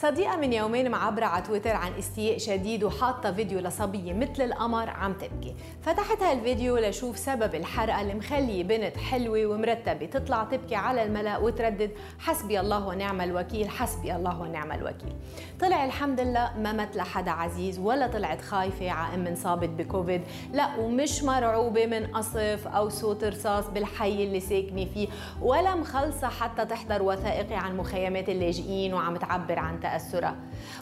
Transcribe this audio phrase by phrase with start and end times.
[0.00, 5.12] صديقة من يومين معبرة على تويتر عن استياء شديد وحاطة فيديو لصبية مثل القمر عم
[5.12, 5.54] تبكي.
[5.82, 11.90] فتحت هالفيديو لشوف سبب الحرقة اللي مخلي بنت حلوة ومرتبة تطلع تبكي على الملأ وتردد
[12.18, 15.16] حسبي الله ونعم الوكيل حسبي الله ونعم الوكيل
[15.60, 20.22] طلع الحمد لله ما مت لحدا عزيز ولا طلعت خايفة على أم انصابت بكوفيد.
[20.52, 25.08] لا ومش مرعوبة من قصف أو صوت رصاص بالحي اللي ساكنة فيه
[25.42, 30.36] ولا مخلصة حتى تحضر وثائقي عن مخيمات اللاجئين وعم تعبر عن تأثرها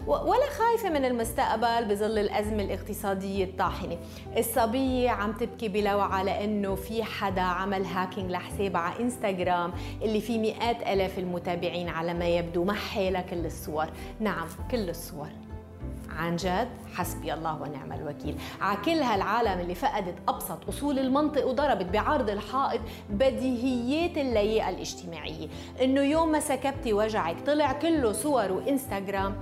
[0.07, 3.99] ولا خايفة من المستقبل بظل الأزمة الاقتصادية الطاحنة.
[4.37, 10.77] الصبية عم تبكي بلوعة لأنه في حدا عمل هاكينج لحساب على إنستغرام اللي فيه مئات
[10.83, 12.65] ألاف المتابعين على ما يبدو.
[12.65, 13.87] محي لكل الصور.
[14.21, 15.29] نعم كل الصور.
[16.19, 18.37] عن جد حسبي الله ونعم الوكيل.
[18.61, 25.49] على كل هالعالم اللي فقدت أبسط أصول المنطق وضربت بعرض الحائط بديهيات اللياقة الاجتماعية.
[25.83, 29.37] إنه يوم ما سكبتي وجعك طلع كله صور وإنستغرام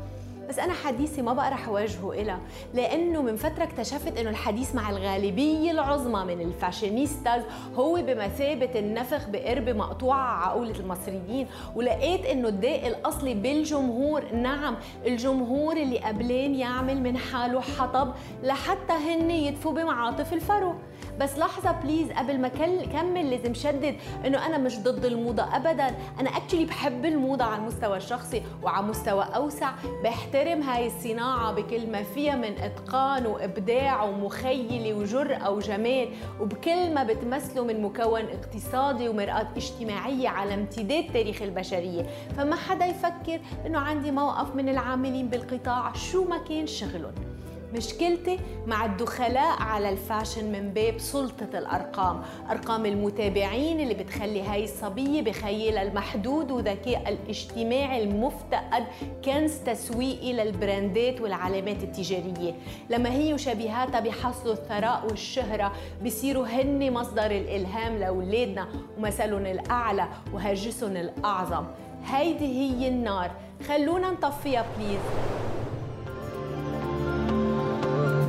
[0.49, 2.41] بس أنا حديثي ما بقى رح أوجهه إلها
[2.75, 7.43] لأنه من فترة اكتشفت إنه الحديث مع الغالبية العظمى من الفاشينيستاز
[7.77, 15.77] هو بمثابة النفخ بقربة مقطوعة على عقولة المصريين ولقيت إنه الداء الأصلي بالجمهور نعم الجمهور
[15.77, 20.75] اللي قبلين يعمل من حاله حطب لحتى هن يدفوا بمعاطف الفرو.
[21.21, 22.49] بس لحظة please قبل ما
[22.93, 25.95] كمل لازم شدد إنه أنا مش ضد الموضة ابدا.
[26.21, 29.73] أنا actually بحب الموضة على المستوى الشخصي وعلى مستوى أوسع.
[30.05, 36.09] بحترم هاي الصناعة بكل ما فيها من إتقان وإبداع ومخيله وجرأه وجمال
[36.41, 42.07] وبكل ما بتمثله من مكون اقتصادي ومرآة اجتماعية على امتداد تاريخ البشرية.
[42.37, 47.34] فما حدا يفكر إنه عندي موقف من العاملين بالقطاع شو ما كان شغلهم.
[47.75, 55.23] مشكلتي مع الدخلاء على الفاشن من باب سلطة الأرقام أرقام المتابعين اللي بتخلي هاي الصبية
[55.23, 58.85] بخيلها المحدود وذكاء الاجتماعي المفتقد
[59.25, 62.55] كنز تسويقي للبراندات والعلامات التجارية.
[62.91, 65.73] لما هي وشبيهاتها بيحصلوا الثراء والشهرة
[66.03, 68.69] بيصيروا هن مصدر الإلهام لأولادنا
[68.99, 71.65] ومثلهم الأعلى وهاجسهم الأعظم.
[72.07, 73.31] هيدي هي النار.
[73.69, 75.01] خلونا نطفيها please